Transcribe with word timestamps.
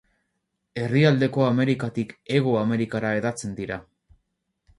Erdialdeko 0.83 1.45
Amerikatik 1.49 2.15
Hego 2.33 2.57
Amerikara 2.63 3.13
hedatzen 3.19 3.55
dira. 3.61 3.79